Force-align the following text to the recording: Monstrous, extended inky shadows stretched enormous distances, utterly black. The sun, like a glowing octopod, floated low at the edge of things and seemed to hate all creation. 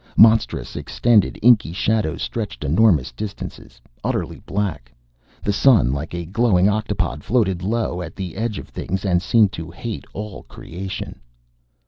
Monstrous, 0.17 0.75
extended 0.75 1.37
inky 1.43 1.71
shadows 1.71 2.23
stretched 2.23 2.63
enormous 2.63 3.11
distances, 3.11 3.79
utterly 4.03 4.39
black. 4.47 4.91
The 5.43 5.53
sun, 5.53 5.93
like 5.93 6.15
a 6.15 6.25
glowing 6.25 6.67
octopod, 6.67 7.21
floated 7.23 7.61
low 7.61 8.01
at 8.01 8.15
the 8.15 8.35
edge 8.35 8.57
of 8.57 8.69
things 8.69 9.05
and 9.05 9.21
seemed 9.21 9.51
to 9.51 9.69
hate 9.69 10.05
all 10.11 10.41
creation. 10.49 11.19